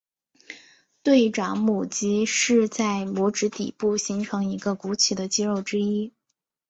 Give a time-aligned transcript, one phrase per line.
[1.03, 6.11] 对掌拇肌是在拇指底部形成一个鼓起的肌肉之一。